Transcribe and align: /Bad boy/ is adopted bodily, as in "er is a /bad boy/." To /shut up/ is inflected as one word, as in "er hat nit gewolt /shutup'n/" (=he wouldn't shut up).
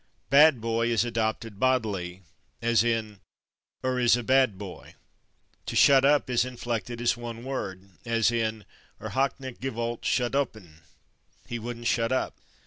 /Bad 0.31 0.59
boy/ 0.61 0.87
is 0.87 1.05
adopted 1.05 1.59
bodily, 1.59 2.23
as 2.59 2.83
in 2.83 3.19
"er 3.85 3.99
is 3.99 4.17
a 4.17 4.23
/bad 4.23 4.57
boy/." 4.57 4.95
To 5.67 5.75
/shut 5.75 6.03
up/ 6.03 6.27
is 6.27 6.43
inflected 6.43 6.99
as 6.99 7.15
one 7.15 7.43
word, 7.43 7.87
as 8.03 8.31
in 8.31 8.65
"er 8.99 9.09
hat 9.09 9.39
nit 9.39 9.61
gewolt 9.61 10.01
/shutup'n/" 10.01 10.79
(=he 11.45 11.59
wouldn't 11.59 11.85
shut 11.85 12.11
up). 12.11 12.35